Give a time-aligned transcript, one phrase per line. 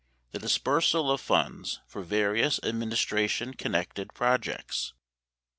[0.31, 4.95] The disbursal of funds for various administration connected projects; 3.